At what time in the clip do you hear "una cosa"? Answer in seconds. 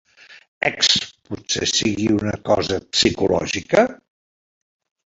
2.15-2.81